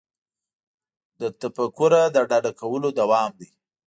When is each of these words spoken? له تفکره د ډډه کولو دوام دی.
له 1.19 1.27
تفکره 1.41 2.03
د 2.15 2.17
ډډه 2.29 2.51
کولو 2.59 2.89
دوام 2.99 3.31
دی. 3.39 3.49